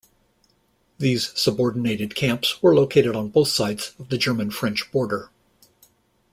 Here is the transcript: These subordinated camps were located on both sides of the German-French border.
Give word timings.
These 0.97 1.31
subordinated 1.39 2.15
camps 2.15 2.59
were 2.63 2.73
located 2.73 3.15
on 3.15 3.29
both 3.29 3.49
sides 3.49 3.91
of 3.99 4.09
the 4.09 4.17
German-French 4.17 4.91
border. 4.91 5.29